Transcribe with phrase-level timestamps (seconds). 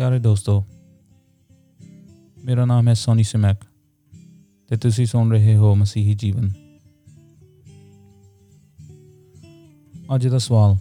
[0.00, 0.64] ਪਿਆਰੇ ਦੋਸਤੋ,
[2.44, 3.64] ਮੇਰਾ ਨਾਮ ਹੈ ਸੋਨੀ ਸਿਮੈਕ
[4.68, 6.48] ਤੇ ਤੁਸੀਂ ਸੁਣ ਰਹੇ ਹੋ ਮਸੀਹੀ ਜੀਵਨ।
[10.14, 10.76] ਅੱਜ ਦਾ ਸਵਾਲ,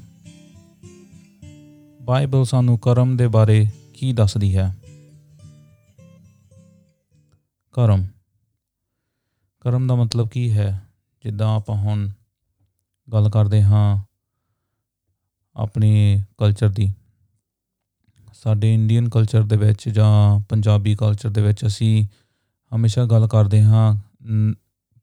[2.01, 4.77] ਬਾਈਬਲ ਸਾਨੂੰ ਕਰਮ ਦੇ ਬਾਰੇ ਕੀ ਦੱਸਦੀ ਹੈ?
[7.73, 8.05] ਕਰਮ
[9.59, 10.87] ਕਰਮ ਦਾ ਮਤਲਬ ਕੀ ਹੈ?
[11.23, 12.09] ਜਿੱਦਾਂ ਆਪਾਂ ਹੁਣ
[13.13, 13.97] ਗੱਲ ਕਰਦੇ ਹਾਂ
[15.55, 16.93] ਆਪਣੇ ਕਲਚਰ ਦੀ।
[18.43, 22.05] ਸਾਡੇ ਇੰਡੀਅਨ ਕਲਚਰ ਦੇ ਵਿੱਚ ਜਾਂ ਪੰਜਾਬੀ ਕਲਚਰ ਦੇ ਵਿੱਚ ਅਸੀਂ
[22.75, 23.95] ਹਮੇਸ਼ਾ ਗੱਲ ਕਰਦੇ ਹਾਂ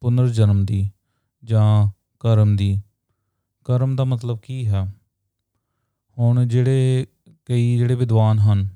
[0.00, 0.90] ਪੁਨਰ ਜਨਮ ਦੀ
[1.44, 2.80] ਜਾਂ ਕਰਮ ਦੀ।
[3.64, 4.94] ਕਰਮ ਦਾ ਮਤਲਬ ਕੀ ਹੈ?
[6.18, 7.06] ਹੁਣ ਜਿਹੜੇ
[7.44, 8.68] ਕਈ ਜਿਹੜੇ ਵਿਦਵਾਨ ਹਨ,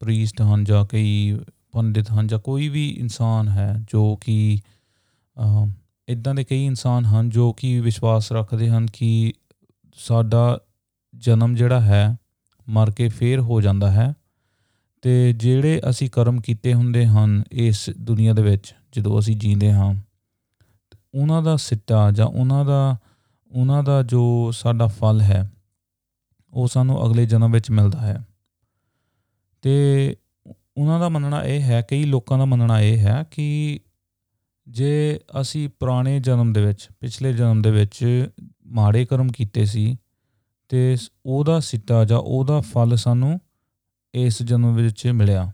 [0.00, 1.38] ਪ੍ਰੀਸਟ ਹਨ ਜਾਂ ਕਈ
[1.72, 4.58] ਪੰਡਿਤ ਹਨ ਜਾਂ ਕੋਈ ਵੀ ਇਨਸਾਨ ਹੈ ਜੋ ਕਿ
[6.08, 9.32] ਇਦਾਂ ਦੇ ਕਈ ਇਨਸਾਨ ਹਨ ਜੋ ਕਿ ਵਿਸ਼ਵਾਸ ਰੱਖਦੇ ਹਨ ਕਿ
[9.94, 10.58] ਸਾਡਾ
[11.14, 12.16] ਜਨਮ ਜਿਹੜਾ ਹੈ
[12.68, 14.14] ਮਰ ਕੇ ਫੇਰ ਹੋ ਜਾਂਦਾ ਹੈ।
[15.02, 19.94] ਤੇ ਜਿਹੜੇ ਅਸੀਂ ਕਰਮ ਕੀਤੇ ਹੁੰਦੇ ਹਨ ਇਸ ਦੁਨੀਆ ਦੇ ਵਿੱਚ, ਜਦੋਂ ਅਸੀਂ ਜੀਂਦੇ ਹਾਂ,
[21.14, 22.96] ਉਹਨਾਂ ਦਾ ਸਿੱਟਾ ਜਾਂ ਉਹਨਾਂ ਦਾ
[23.52, 25.50] ਉਹਨਾਂ ਦਾ ਜੋ ਸਾਡਾ ਫਲ ਹੈ,
[26.52, 28.24] ਉਹ ਸਾਨੂੰ ਅਗਲੇ ਜਨਮ ਵਿੱਚ ਮਿਲਦਾ ਹੈ।
[29.62, 30.16] ਤੇ
[30.76, 33.80] ਉਹਨਾਂ ਦਾ ਮੰਨਣਾ ਇਹ ਹੈ, ਕਈ ਲੋਕਾਂ ਦਾ ਮੰਨਣਾ ਇਹ ਹੈ ਕਿ
[34.68, 38.28] ਜੇ ਅਸੀਂ ਪੁਰਾਣੇ ਜਨਮ ਦੇ ਵਿੱਚ, ਪਿਛਲੇ ਜਨਮ ਦੇ ਵਿੱਚ
[38.66, 39.96] ਮਾੜੇ ਕਰਮ ਕੀਤੇ ਸੀ
[40.72, 43.40] ਤੇ ਉਹਦਾ ਸਿੱਟਾ ਜਾਂ ਉਹਦਾ ਫਲ ਸਾਨੂੰ
[44.14, 45.52] ਇਸ ਜਨਮ ਵਿੱਚ ਮਿਲਿਆ।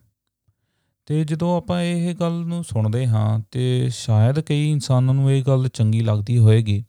[1.07, 5.69] ਤੇ ਜਦੋਂ ਆਪਾਂ ਇਹ ਗੱਲ ਨੂੰ ਸੁਣਦੇ ਹਾਂ ਤੇ ਸ਼ਾਇਦ ਕਈ ਇਨਸਾਨਾਂ ਨੂੰ ਇਹ ਗੱਲ
[5.69, 6.85] ਚੰਗੀ ਲੱਗਦੀ ਹੋਏਗੀ।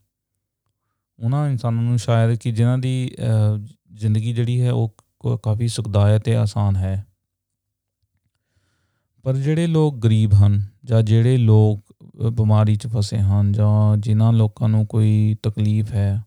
[1.19, 3.15] ਉਹਨਾਂ ਇਨਸਾਨਾਂ ਨੂੰ ਸ਼ਾਇਦ ਕਿ ਜਿਨ੍ਹਾਂ ਦੀ
[3.93, 4.95] ਜ਼ਿੰਦਗੀ ਜਿਹੜੀ ਹੈ ਉਹ
[5.43, 7.05] ਕਾਫੀ ਸੁਖਦਾਇਕ ਤੇ ਆਸਾਨ ਹੈ।
[9.25, 11.93] ਪਰ ਜਿਹੜੇ ਲੋਕ ਗਰੀਬ ਹਨ ਜਾਂ ਜਿਹੜੇ ਲੋਕ
[12.33, 16.21] ਬਿਮਾਰੀ 'ਚ ਫਸੇ ਹਨ ਜਾਂ ਜਿਨ੍ਹਾਂ ਲੋਕਾਂ ਨੂੰ ਕੋਈ ਤਕਲੀਫ ਹੈ,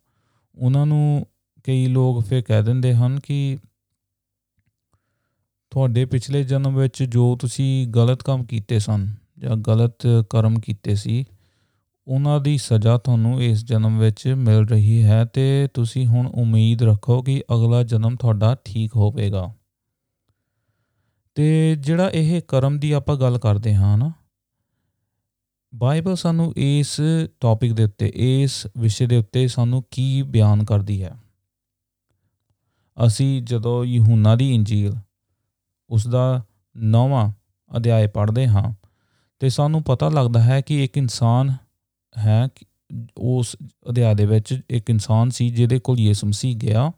[0.55, 1.27] ਉਹਨਾਂ ਨੂੰ
[1.65, 3.59] ਕਈ ਲੋਕ ਫੇ ਕਹਿ ਦਿੰਦੇ ਹਨ ਕਿ
[5.73, 11.25] ਤੁਹਾਡੇ ਪਿਛਲੇ ਜਨਮ ਵਿੱਚ ਜੋ ਤੁਸੀਂ ਗਲਤ ਕੰਮ ਕੀਤੇ ਸਨ ਜਾਂ ਗਲਤ ਕਰਮ ਕੀਤੇ ਸੀ,
[12.07, 17.23] ਉਹਨਾਂ ਦੀ ਸਜ਼ਾ ਤੁਹਾਨੂੰ ਇਸ ਜਨਮ ਵਿੱਚ ਮਿਲ ਰਹੀ ਹੈ ਤੇ ਤੁਸੀਂ ਹੁਣ ਉਮੀਦ ਰੱਖੋ
[17.23, 19.55] ਕਿ ਅਗਲਾ ਜਨਮ ਤੁਹਾਡਾ ਠੀਕ ਹੋਵੇਗਾ।
[21.35, 24.13] ਤੇ ਜਿਹੜਾ ਇਹ ਕਰਮ ਦੀ ਆਪਾਂ ਗੱਲ ਕਰਦੇ ਹਾਂ ਨਾ,
[25.75, 27.01] ਬਾਈਬਲ ਸਾਨੂੰ ਇਸ
[27.41, 31.17] ਟੌਪਿਕ ਦੇ ਉੱਤੇ, ਇਸ ਵਿਸ਼ੇ ਦੇ ਉੱਤੇ ਸਾਨੂੰ ਕੀ ਬਿਆਨ ਕਰਦੀ ਹੈ?
[33.07, 34.95] ਅਸੀਂ ਜਦੋਂ ਯਹੂਨਾ ਦੀ ਇੰਜੀਲ
[35.91, 36.45] ਉਸ ਦਾ
[36.77, 37.33] ਨੌਵਾਂ
[37.77, 38.75] ਅਧਿਆਇ ਪੜ੍ਹਦੇ ਹਾਂ
[39.39, 41.57] ਤੇ ਸਾਨੂੰ ਪਤਾ ਲੱਗਦਾ ਹੈ ਕਿ ਇੱਕ ਇਨਸਾਨ
[42.19, 42.49] ਹੈ
[43.17, 43.57] ਉਸ
[43.89, 46.93] ਅਧਿਆਇ ਦੇ ਵਿੱਚ ਇੱਕ ਇਨਸਾਨ ਸੀ ਜਿਹਦੇ ਕੋਲ ਯਿਸੂ ਮਸੀਹ ਗਿਆ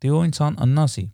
[0.00, 1.10] ਤੇ ਉਹ ਇਨਸਾਨ ਅੰਨਾ ਸੀ।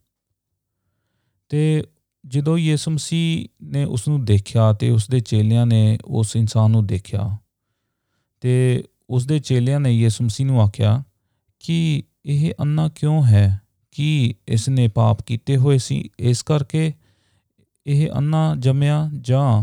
[1.49, 1.84] ਤੇ
[2.27, 6.87] ਜਦੋਂ ਯਿਸੂ ਮਸੀਹ ਨੇ ਉਸ ਨੂੰ ਦੇਖਿਆ ਤੇ ਉਸ ਦੇ ਚੇਲਿਆਂ ਨੇ ਉਸ ਇਨਸਾਨ ਨੂੰ
[6.87, 7.37] ਦੇਖਿਆ
[8.41, 11.03] ਤੇ ਉਸ ਦੇ ਚੇਲਿਆਂ ਨੇ ਯਿਸੂ ਮਸੀਹ ਨੂੰ ਆਖਿਆ
[11.60, 13.60] ਕਿ ਇਹ ਅੰਨਾ ਕਿਉਂ ਹੈ?
[13.98, 16.92] ਕਿ ਇਸ ਨੇ ਪਾਪ ਕੀਤੇ ਹੋਏ ਸੀ, ਇਸ ਕਰਕੇ
[17.86, 19.62] ਇਹ ਅੰਨਾ ਜੰਮਿਆ ਜਾਂ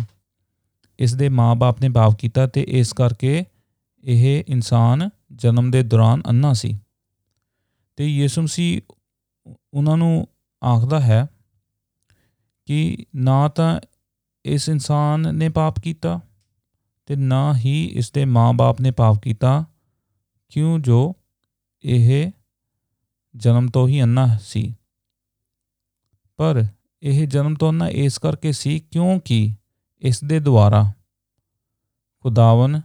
[0.99, 3.45] ਇਸ ਦੇ ਮਾਪੇ ਨੇ ਪਾਪ ਕੀਤਾ ਤੇ ਇਸ ਕਰਕੇ
[4.03, 6.79] ਇਹ ਇਨਸਾਨ ਜਨਮ ਦੇ ਦੌਰਾਨ ਅੰਨਾ ਸੀ।
[7.95, 8.81] ਤੇ ਯਿਸੂ ਮਸੀਹ
[9.73, 10.27] ਉਹਨਾਂ ਨੂੰ
[10.63, 11.27] ਆਖਦਾ ਹੈ
[12.65, 13.79] ਕਿ ਨਾ ਤਾਂ
[14.45, 16.19] ਇਸ ਇਨਸਾਨ ਨੇ ਪਾਪ ਕੀਤਾ
[17.05, 19.65] ਤੇ ਨਾ ਹੀ ਇਸ ਦੇ ਮਾਪੇ ਨੇ ਪਾਪ ਕੀਤਾ,
[20.49, 21.13] ਕਿਉਂ ਜੋ
[21.85, 22.31] ਇਹ
[23.35, 24.75] ਜਨਮ ਤੋਂ ਹੀ ਅੰਨਾ ਸੀ।
[26.37, 26.65] ਪਰ
[27.03, 29.55] ਇਹ ਜਨਮ ਤੋਂ ਅੰਨਾ ਇਸ ਕਰਕੇ ਸੀ ਕਿਉਂਕਿ
[30.01, 30.93] ਇਸ ਦੇ ਦੁਆਰਾ
[32.19, 32.81] ਖੁਦਾਵਨ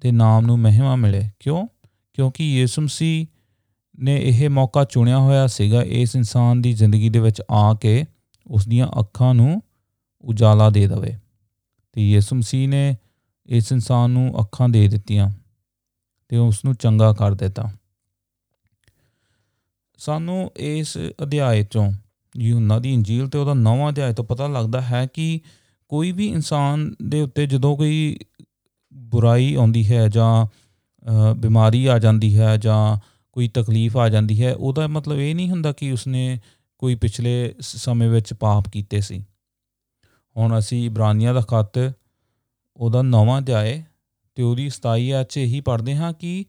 [0.00, 1.68] ਦੇ ਨਾਮ ਨੂੰ ਮਹਿਮਾ ਮਿਲੇ। ਕਿਉਂ?
[2.12, 3.26] ਕਿਉਂਕਿ ਯਿਸੂ ਮਸੀਹ
[3.98, 8.04] ਨੇ ਇਹ ਮੌਕਾ ਚੁਣਿਆ ਹੋਇਆ ਸੀਗਾ ਇਸ ਇਨਸਾਨ ਦੀ ਜ਼ਿੰਦਗੀ ਦੇ ਵਿੱਚ ਆ ਕੇ
[8.46, 9.62] ਉਸ ਦੀਆਂ ਅੱਖਾਂ ਨੂੰ
[10.20, 11.18] ਉਜਾਲਾ ਦੇ ਦਵੇ।
[11.92, 12.96] ਤੇ ਯਿਸੂ ਮਸੀਹ ਨੇ
[13.46, 15.30] ਇਸ ਇਨਸਾਨ ਨੂੰ ਅੱਖਾਂ ਦੇ ਦਿੱਤੀਆਂ
[16.28, 17.72] ਤੇ ਉਸ ਨੂੰ ਚੰਗਾ ਕਰ ਦਿੱਤਾ।
[19.98, 21.92] ਸਾਨੂੰ ਇਸ ਅਧਿਆਇ ਚੋਂ,
[22.34, 25.40] ਯੂਹੰਨਾ ਦੀ ਇੰਜੀਲ ਤੇ ਉਹਦਾ ਨਵਾਂ ਅਧਿਆਇ ਤੋਂ ਪਤਾ ਲੱਗਦਾ ਹੈ ਕਿ
[25.90, 28.18] ਕੋਈ ਵੀ ਇਨਸਾਨ ਦੇ ਉੱਤੇ ਜਦੋਂ ਕੋਈ
[28.94, 30.46] ਬੁਰਾਈ ਆਉਂਦੀ ਹੈ ਜਾਂ
[31.36, 32.96] ਬਿਮਾਰੀ ਆ ਜਾਂਦੀ ਹੈ ਜਾਂ
[33.32, 36.38] ਕੋਈ ਤਕਲੀਫ ਆ ਜਾਂਦੀ ਹੈ, ਉਹਦਾ ਮਤਲਬ ਇਹ ਨਹੀਂ ਹੁੰਦਾ ਕਿ ਉਸਨੇ
[36.78, 39.22] ਕੋਈ ਪਿਛਲੇ ਸਮੇਂ ਵਿੱਚ ਪਾਪ ਕੀਤੇ ਸੀ।
[40.36, 41.78] ਹੁਣ ਅਸੀਂ ਇਬਰਾਨੀਆਂ ਦਾ ਖੱਤ,
[42.76, 43.82] ਉਹਦਾ ਨਵਾਂ ਅਧਿਆਇ
[44.34, 46.44] ਤੇ ਉਹਦੀ 27 ਆ ਚ ਇਹੀ ਪੜ੍ਹਦੇ ਹਾਂ ਕਿ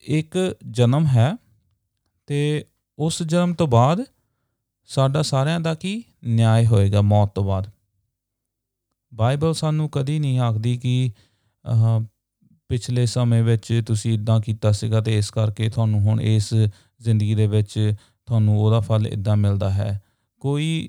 [0.00, 1.36] ਇੱਕ ਜਨਮ ਹੈ
[2.26, 2.64] ਤੇ
[2.98, 4.04] ਉਸ ਜਨਮ ਤੋਂ ਬਾਅਦ
[4.88, 7.70] ਸਾਡਾ ਸਾਰਿਆਂ ਦਾ ਕੀ ਨਿਆਂ ਹੋਏਗਾ, ਮੌਤ ਤੋਂ ਬਾਅਦ।
[9.12, 11.10] ਬਾਈਬਲ ਸਾਨੂੰ ਕਦੀ ਨਹੀਂ ਆਖਦੀ ਕਿ
[12.68, 17.46] ਪਿਛਲੇ ਸਮੇਂ ਵਿੱਚ ਤੁਸੀਂ ਇਦਾਂ ਕੀਤਾ ਸੀਗਾ ਤੇ ਇਸ ਕਰਕੇ ਤੁਹਾਨੂੰ ਹੁਣ ਇਸ ਜ਼ਿੰਦਗੀ ਦੇ
[17.46, 17.94] ਵਿੱਚ
[18.26, 20.00] ਤੁਹਾਨੂੰ ਉਹਦਾ ਫਲ ਇਦਾਂ ਮਿਲਦਾ ਹੈ।
[20.42, 20.88] ਕੋਈ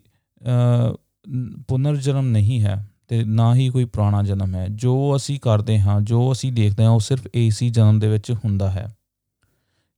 [1.68, 6.00] ਪੁਨਰ ਜਨਮ ਨਹੀਂ ਹੈ ਤੇ ਨਾ ਹੀ ਕੋਈ ਪੁਰਾਣਾ ਜਨਮ ਹੈ। ਜੋ ਅਸੀਂ ਕਰਦੇ ਹਾਂ,
[6.02, 8.88] ਜੋ ਅਸੀਂ ਦੇਖਦੇ ਹਾਂ, ਉਹ ਸਿਰਫ ਏਸੀ ਜਨਮ ਦੇ ਵਿੱਚ ਹੁੰਦਾ ਹੈ।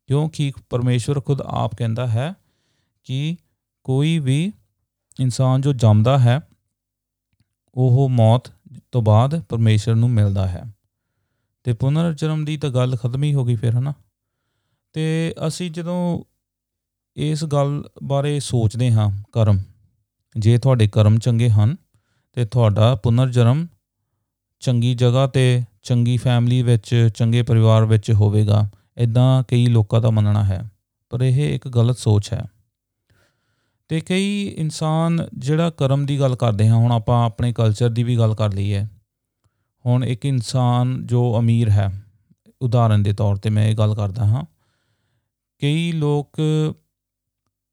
[0.09, 2.33] ਕਿਉਂਕਿ ਪਰਮੇਸ਼ਵਰ ਖੁਦ ਆਪ ਕਹਿੰਦਾ ਹੈ
[3.03, 3.37] ਕਿ
[3.83, 4.51] ਕੋਈ ਵੀ
[5.19, 6.41] ਇਨਸਾਨ ਜੋ ਜੰਮਦਾ ਹੈ,
[7.73, 8.51] ਉਹ ਮੌਤ
[8.91, 10.63] ਤੋਂ ਬਾਅਦ ਪਰਮੇਸ਼ਰ ਨੂੰ ਮਿਲਦਾ ਹੈ।
[11.63, 13.93] ਤੇ ਪੁਨਰ ਜਨਮ ਦੀ ਤਾਂ ਗੱਲ ਖਤਮ ਹੀ ਹੋ ਗਈ ਫਿਰ, ਹਨਾ?
[14.93, 16.23] ਤੇ ਅਸੀਂ ਜਦੋਂ
[17.15, 19.59] ਇਸ ਗੱਲ ਬਾਰੇ ਸੋਚਦੇ ਹਾਂ, ਕਰਮ,
[20.39, 21.75] ਜੇ ਤੁਹਾਡੇ ਕਰਮ ਚੰਗੇ ਹਨ,
[22.33, 23.67] ਤੇ ਤੁਹਾਡਾ ਪੁਨਰ ਜਨਮ
[24.59, 30.43] ਚੰਗੀ ਜਗ੍ਹਾ ਤੇ, ਚੰਗੀ ਫੈਮਿਲੀ ਵਿੱਚ, ਚੰਗੇ ਪਰਿਵਾਰ ਵਿੱਚ ਹੋਵੇਗਾ। ਇਦਾਂ ਕਈ ਲੋਕਾਂ ਦਾ ਮੰਨਣਾ
[30.43, 30.61] ਹੈ,
[31.11, 32.43] ਪਰ ਇਹ ਇੱਕ ਗਲਤ ਸੋਚ ਹੈ।
[33.89, 38.17] ਤੇ ਕਈ ਇਨਸਾਨ ਜਿਹੜਾ ਕਰਮ ਦੀ ਗੱਲ ਕਰਦੇ ਹਾਂ, ਹੁਣ ਆਪਾਂ ਆਪਣੇ ਕਲਚਰ ਦੀ ਵੀ
[38.17, 38.83] ਗੱਲ ਕਰ ਲਈਏ,
[39.85, 41.89] ਹੁਣ ਇੱਕ ਇਨਸਾਨ ਜੋ ਅਮੀਰ ਹੈ,
[42.61, 44.43] ਉਦਾਹਰਨ ਦੇ ਤੌਰ ਤੇ ਮੈਂ ਇਹ ਗੱਲ ਕਰਦਾ ਹਾਂ,
[45.61, 46.41] ਕਈ ਲੋਕ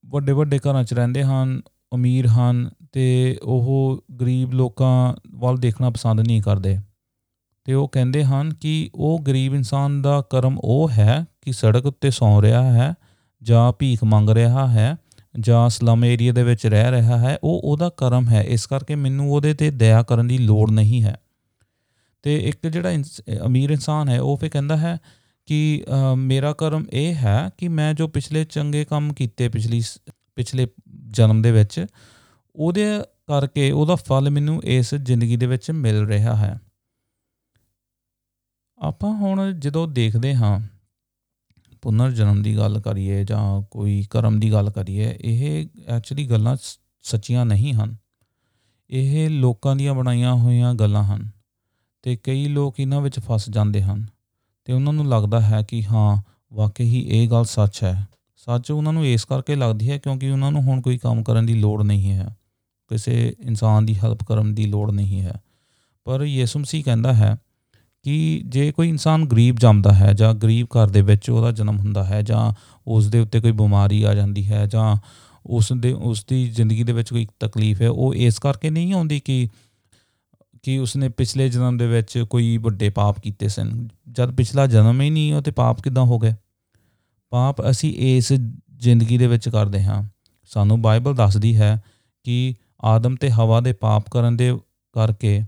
[0.04, 1.60] ਵੱਡੇ ਵੱਡੇ ਘਰਾਂ 'ਚ ਰਹਿੰਦੇ ਹਨ,
[1.94, 6.78] ਅਮੀਰ ਹਨ ਤੇ ਉਹ ਗਰੀਬ ਲੋਕਾਂ ਵੱਲ ਦੇਖਣਾ ਪਸੰਦ ਨਹੀਂ ਕਰਦੇ।
[7.66, 12.10] ਤੇ ਉਹ ਕਹਿੰਦੇ ਹਨ ਕਿ ਉਹ ਗਰੀਬ ਇਨਸਾਨ ਦਾ ਕਰਮ ਉਹ ਹੈ ਕਿ ਸੜਕ ਉੱਤੇ
[12.10, 12.94] ਸੌਂ ਰਿਹਾ ਹੈ,
[13.42, 14.96] ਜਾਂ ਭੀਖ ਮੰਗ ਰਿਹਾ ਹੈ,
[15.40, 19.32] ਜਾਂ ਸਲਮ ਏਰੀਆ ਦੇ ਵਿੱਚ ਰਹਿ ਰਿਹਾ ਹੈ, ਉਹ ਉਹਦਾ ਕਰਮ ਹੈ। ਇਸ ਕਰਕੇ ਮੈਨੂੰ
[19.32, 21.20] ਉਹਦੇ ਤੇ ਦਇਆ ਕਰਨ ਦੀ ਲੋੜ ਨਹੀਂ ਹੈ।
[22.22, 22.90] ਤੇ ਇੱਕ ਜਿਹੜਾ
[23.46, 24.98] ਅਮੀਰ ਇਨਸਾਨ ਹੈ, ਉਹ ਫੇ ਕਹਿੰਦਾ ਹੈ
[25.46, 25.84] ਕਿ
[26.16, 29.82] ਮੇਰਾ ਕਰਮ ਇਹ ਹੈ ਕਿ ਮੈਂ ਜੋ ਪਿਛਲੇ ਚੰਗੇ ਕੰਮ ਕੀਤੇ ਪਿਛਲੀ
[30.36, 30.68] ਪਿਛਲੇ
[31.08, 31.86] ਜਨਮ ਦੇ ਵਿੱਚ,
[32.56, 32.84] ਉਹਦੇ
[33.26, 36.60] ਕਰਕੇ ਉਹਦਾ ਫਲ ਮੈਨੂੰ ਇਸ ਜ਼ਿੰਦਗੀ ਦੇ ਵਿੱਚ ਮਿਲ ਰਿਹਾ ਹੈ।
[38.86, 40.60] ਆਪਾਂ ਹੁਣ ਜਦੋਂ ਦੇਖਦੇ ਹਾਂ,
[41.82, 46.56] ਪੁਨਰ ਜਨਮ ਦੀ ਗੱਲ ਕਰੀਏ ਜਾਂ ਕੋਈ ਕਰਮ ਦੀ ਗੱਲ ਕਰੀਏ, ਇਹ ਐਕਚੁਅਲੀ ਗੱਲਾਂ
[47.02, 47.96] ਸੱਚੀਆਂ ਨਹੀਂ ਹਨ।
[48.90, 51.30] ਇਹ ਲੋਕਾਂ ਦੀਆਂ ਬਣਾਈਆਂ ਹੋਈਆਂ ਗੱਲਾਂ ਹਨ
[52.02, 54.06] ਤੇ ਕਈ ਲੋਕ ਇਹਨਾਂ ਵਿੱਚ ਫਸ ਜਾਂਦੇ ਹਨ
[54.64, 56.22] ਤੇ ਉਹਨਾਂ ਨੂੰ ਲੱਗਦਾ ਹੈ ਕਿ ਹਾਂ,
[56.52, 58.06] ਵਾਕਈ ਹੀ ਇਹ ਗੱਲ ਸੱਚ ਹੈ।
[58.36, 61.54] ਸੱਚ ਉਹਨਾਂ ਨੂੰ ਇਸ ਕਰਕੇ ਲੱਗਦੀ ਹੈ ਕਿਉਂਕਿ ਉਹਨਾਂ ਨੂੰ ਹੁਣ ਕੋਈ ਕੰਮ ਕਰਨ ਦੀ
[61.54, 62.36] ਲੋੜ ਨਹੀਂ ਹੈ।
[62.88, 65.40] ਕਿਸੇ ਇਨਸਾਨ ਦੀ ਹੈਲਪ ਕਰਨ ਦੀ ਲੋੜ ਨਹੀਂ ਹੈ।
[66.04, 67.36] ਪਰ ਯਿਸੂ ਮਸੀਹ ਕਹਿੰਦਾ ਹੈ
[68.06, 72.04] ਕਿ ਜੇ ਕੋਈ ਇਨਸਾਨ ਗਰੀਬ ਜੰਮਦਾ ਹੈ ਜਾਂ ਗਰੀਬ ਘਰ ਦੇ ਵਿੱਚ ਉਹਦਾ ਜਨਮ ਹੁੰਦਾ
[72.04, 72.52] ਹੈ ਜਾਂ
[72.86, 74.96] ਉਸ ਦੇ ਉੱਤੇ ਕੋਈ ਬਿਮਾਰੀ ਆ ਜਾਂਦੀ ਹੈ ਜਾਂ
[75.46, 79.20] ਉਸ ਦੇ ਉਸ ਦੀ ਜ਼ਿੰਦਗੀ ਦੇ ਵਿੱਚ ਕੋਈ ਤਕਲੀਫ ਹੈ, ਉਹ ਇਸ ਕਰਕੇ ਨਹੀਂ ਆਉਂਦੀ
[79.20, 79.48] ਕਿ
[80.62, 85.10] ਕਿ ਉਸਨੇ ਪਿਛਲੇ ਜਨਮ ਦੇ ਵਿੱਚ ਕੋਈ ਵੱਡੇ ਪਾਪ ਕੀਤੇ ਸਨ। ਜਦ ਪਿਛਲਾ ਜਨਮ ਹੀ
[85.10, 86.32] ਨਹੀਂ, ਉਹ ਤੇ ਪਾਪ ਕਿਦਾਂ ਹੋ ਗਏ
[87.30, 88.32] ਪਾਪ ਅਸੀਂ ਇਸ
[88.76, 90.04] ਜ਼ਿੰਦਗੀ ਦੇ ਵਿੱਚ ਕਰਦੇ ਹਾਂ।
[90.44, 91.82] ਸਾਨੂੰ ਬਾਈਬਲ ਦੱਸਦੀ ਹੈ
[92.24, 92.54] ਕਿ
[92.84, 94.58] ਆਦਮ ਤੇ ਹਵਾ ਦੇ ਪਾਪ ਕਰਨ ਦੇ
[94.92, 95.42] ਕਰਕੇ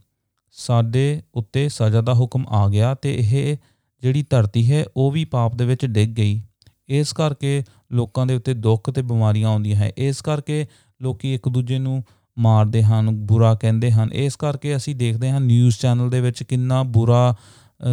[0.58, 3.56] ਸਾਡੇ ਉੱਤੇ ਸਜ਼ਾ ਦਾ ਹੁਕਮ ਆ ਗਿਆ ਤੇ ਇਹ
[4.02, 6.40] ਜਿਹੜੀ ਧਰਤੀ ਹੈ, ਉਹ ਵੀ ਪਾਪ ਦੇ ਵਿੱਚ ਡਿੱਗ ਗਈ।
[6.88, 7.62] ਇਸ ਕਰਕੇ
[7.92, 10.66] ਲੋਕਾਂ ਦੇ ਉੱਤੇ ਦੁੱਖ ਤੇ ਬਿਮਾਰੀਆਂ ਆਉਂਦੀਆਂ ਹੈ। ਇਸ ਕਰਕੇ
[11.02, 12.02] ਲੋਕੀ ਇੱਕ ਦੂਜੇ ਨੂੰ
[12.38, 16.82] ਮਾਰਦੇ ਹਨ, ਬੁਰਾ ਕਹਿੰਦੇ ਹਨ। ਇਸ ਕਰਕੇ ਅਸੀਂ ਦੇਖਦੇ ਹਾਂ ਨਿਊਜ਼ ਚੈਨਲ ਦੇ ਵਿੱਚ ਕਿੰਨਾ
[16.82, 17.34] ਬੁਰਾ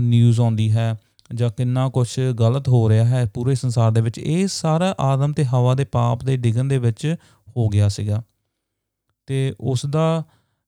[0.02, 0.96] ਨਿਊਜ਼ ਆਉਂਦੀ ਹੈ
[1.34, 2.08] ਜਾਂ ਕਿੰਨਾ ਕੁਝ
[2.40, 6.24] ਗਲਤ ਹੋ ਰਿਹਾ ਹੈ ਪੂਰੇ ਸੰਸਾਰ ਦੇ ਵਿੱਚ। ਇਹ ਸਾਰਾ ਆਦਮ ਤੇ ਹਵਾ ਦੇ ਪਾਪ
[6.24, 7.16] ਦੇ ਡਿਗਣ ਦੇ ਵਿੱਚ
[7.58, 8.22] ਹੋ ਗਿਆ ਸੀਗਾ।
[9.28, 10.24] ਤੇ ਉਸ ਦਾ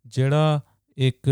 [0.05, 0.59] ਜਿਹੜਾ
[0.97, 1.29] ਇੱਕ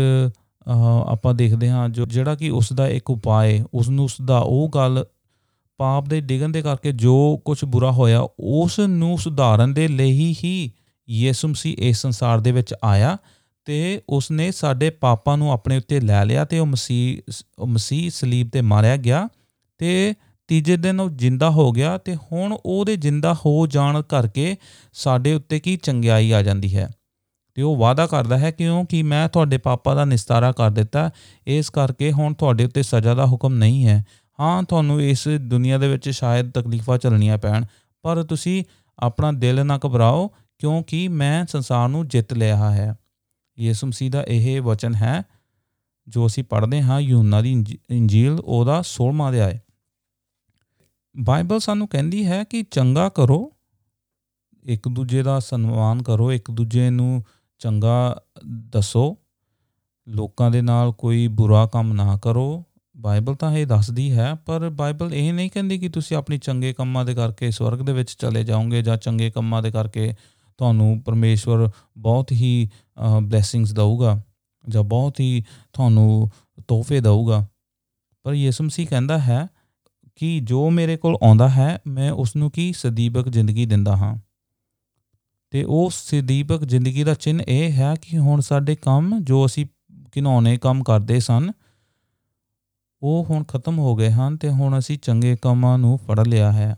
[1.06, 4.70] ਆਪਾਂ ਦੇਖਦੇ ਹਾਂ ਜੋ ਜਿਹੜਾ ਕਿ ਉਸ ਦਾ ਇੱਕ ਉਪਾਏ ਉਸ ਨੂੰ ਉਸ ਦਾ ਉਹ
[4.74, 5.04] ਗੱਲ
[5.76, 10.72] ਪਾਪ ਦੇ ਡਿਗਣ ਦੇ ਕਰਕੇ ਜੋ ਕੁਝ ਬੁਰਾ ਹੋਇਆ ਉਸ ਨੂੰ ਸੁਧਾਰਨ ਦੇ ਲਈ ਹੀ
[11.10, 13.18] ਯਿਸੂ ਮਸੀਹ ਇਸ ਸੰਸਾਰ ਦੇ ਵਿੱਚ ਆਇਆ
[13.64, 18.10] ਤੇ ਉਸ ਨੇ ਸਾਡੇ ਪਾਪਾਂ ਨੂੰ ਆਪਣੇ ਉੱਤੇ ਲੈ ਲਿਆ ਤੇ ਉਹ ਮਸੀਹ ਉਹ ਮਸੀਹ
[18.10, 19.28] ਸਲੀਬ ਤੇ ਮਾਰਿਆ ਗਿਆ
[19.78, 20.14] ਤੇ
[20.48, 24.56] ਤੀਜੇ ਦਿਨ ਉਹ ਜਿੰਦਾ ਹੋ ਗਿਆ ਤੇ ਹੁਣ ਉਹਦੇ ਜਿੰਦਾ ਹੋ ਜਾਣ ਕਰਕੇ
[24.92, 26.88] ਸਾਡੇ ਉੱਤੇ ਕੀ ਚੰਗਿਆਈ ਆ ਜਾਂਦੀ ਹੈ।
[27.56, 31.10] ਤੇ ਉਹ ਵਾਅਦਾ ਕਰਦਾ ਹੈ ਕਿਉਂਕਿ ਮੈਂ ਤੁਹਾਡੇ ਪਾਪਾਂ ਦਾ ਨਿਸਤਾਰਾ ਕਰ ਦਿੱਤਾ।
[31.46, 34.04] ਇਸ ਕਰਕੇ ਹੁਣ ਤੁਹਾਡੇ ਉੱਤੇ ਸਜ਼ਾ ਦਾ ਹੁਕਮ ਨਹੀਂ ਹੈ।
[34.40, 37.64] ਹਾਂ, ਤੁਹਾਨੂੰ ਇਸ ਦੁਨੀਆ ਦੇ ਵਿੱਚ ਸ਼ਾਇਦ ਤਕਲੀਫਾਂ ਚੱਲਣੀਆਂ ਪੈਣ,
[38.02, 38.64] ਪਰ ਤੁਸੀਂ
[38.98, 42.94] ਆਪਣਾ ਦਿਲ ਨਾ ਘਬਰਾਓ, ਕਿਉਂਕਿ ਮੈਂ ਸੰਸਾਰ ਨੂੰ ਜਿੱਤ ਲਿਆ ਹੈ।
[43.58, 45.22] ਯਿਸੂ ਮਸੀਹ ਦਾ ਇਹ ਵਚਨ ਹੈ,
[46.08, 49.58] ਜੋ ਅਸੀਂ ਪੜ੍ਹਦੇ ਹਾਂ, ਯੂਹੰਨਾ ਦੀ ਇੰਜੀਲ ਉਹਦਾ 16ਵਾਂ ਅਧਿਆਇ।
[51.16, 53.52] ਬਾਈਬਲ ਸਾਨੂੰ ਕਹਿੰਦੀ ਹੈ ਕਿ ਚੰਗਾ ਕਰੋ,
[54.64, 57.24] ਇੱਕ ਦੂਜੇ ਦਾ ਸਨਮਾਨ ਕਰੋ, ਇੱਕ ਦੂਜੇ ਨੂੰ
[57.58, 59.16] ਚੰਗਾ ਦੱਸੋ,
[60.08, 62.64] ਲੋਕਾਂ ਦੇ ਨਾਲ ਕੋਈ ਬੁਰਾ ਕੰਮ ਨਾ ਕਰੋ।
[62.96, 67.04] ਬਾਈਬਲ ਤਾਂ ਇਹ ਦੱਸਦੀ ਹੈ, ਪਰ ਬਾਈਬਲ ਇਹ ਨਹੀਂ ਕਹਿੰਦੀ ਕਿ ਤੁਸੀਂ ਆਪਣੀ ਚੰਗੇ ਕੰਮਾਂ
[67.04, 70.14] ਦੇ ਕਰਕੇ ਸਵਰਗ ਦੇ ਵਿੱਚ ਚਲੇ ਜਾਓਗੇ ਜਾਂ ਚੰਗੇ ਕੰਮਾਂ ਦੇ ਕਰਕੇ
[70.58, 72.68] ਤੁਹਾਨੂੰ ਪਰਮੇਸ਼ਵਰ ਬਹੁਤ ਹੀ
[73.20, 74.22] ਬਲੇਸਿੰਗਸ ਦਊਗਾ
[74.68, 76.30] ਜਾਂ ਬਹੁਤ ਹੀ ਤੁਹਾਨੂੰ
[76.68, 77.46] ਤੋਹਫੇ ਦਊਗਾ।
[78.24, 79.46] ਪਰ ਯਿਸੂ ਮਸੀਹ ਕਹਿੰਦਾ ਹੈ
[80.16, 84.16] ਕਿ ਜੋ ਮੇਰੇ ਕੋਲ ਆਉਂਦਾ ਹੈ, ਮੈਂ ਉਸ ਨੂੰ ਕੀ ਸਦੀਬਕ ਜ਼ਿੰਦਗੀ ਦਿੰਦਾ ਹਾਂ?
[85.50, 89.66] ਤੇ ਉਹ ਸਦੀਬਕ ਜ਼ਿੰਦਗੀ ਦਾ ਚਿੰਨ ਇਹ ਹੈ ਕਿ ਹੁਣ ਸਾਡੇ ਕੰਮ ਜੋ ਅਸੀਂ
[90.12, 91.50] ਕਿਨੌਨੇ ਕੰਮ ਕਰਦੇ ਸਨ,
[93.02, 96.76] ਉਹ ਹੁਣ ਖਤਮ ਹੋ ਗਏ ਹਨ ਤੇ ਹੁਣ ਅਸੀਂ ਚੰਗੇ ਕੰਮਾਂ ਨੂੰ ਫੜ ਲਿਆ ਹੈ।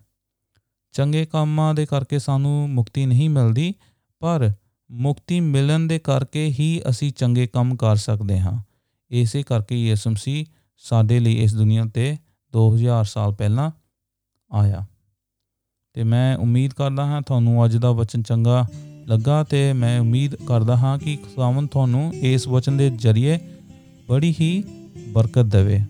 [0.92, 3.75] ਚੰਗੇ ਕੰਮਾਂ ਦੇ ਕਰਕੇ ਸਾਨੂੰ ਮੁਕਤੀ ਨਹੀਂ ਮਿਲਦੀ,
[4.20, 4.50] ਪਰ
[4.90, 8.62] ਮੁਕਤੀ ਮਿਲਣ ਦੇ ਕਰਕੇ ਹੀ ਅਸੀਂ ਚੰਗੇ ਕੰਮ ਕਰ ਸਕਦੇ ਹਾਂ।
[9.10, 10.46] ਇਸੇ ਕਰਕੇ ਯਿਸੂ ਮਸੀਹ
[10.76, 12.16] ਸਾਡੇ ਲਈ ਇਸ ਦੁਨੀਆ ਤੇ
[12.52, 13.70] 2000 ਸਾਲ ਪਹਿਲਾਂ
[14.52, 14.88] ਆਇਆ।
[15.95, 18.66] ਤੇ ਮੈਂ ਉਮੀਦ ਕਰਦਾ ਹਾਂ ਤੁਹਾਨੂੰ ਅੱਜ ਦਾ ਵਚਨ ਚੰਗਾ
[19.09, 23.38] ਲੱਗਾ ਤੇ ਮੈਂ ਉਮੀਦ ਕਰਦਾ ਹਾਂ ਕਿ ਖੁਦਾਵੰਦ ਤੁਹਾਨੂੰ ਇਸ ਵਚਨ ਦੇ ਜ਼ਰੀਏ
[24.09, 24.64] ਬੜੀ ਹੀ
[25.09, 25.80] ਬਰਕਤ ਦੇਵੇ।